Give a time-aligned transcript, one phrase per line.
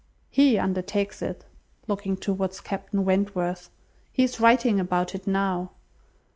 [0.31, 1.45] He undertakes it;"
[1.87, 3.69] (looking towards Captain Wentworth,)
[4.11, 5.73] "he is writing about it now."